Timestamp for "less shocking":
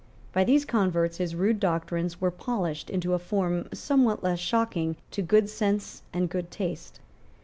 4.23-4.95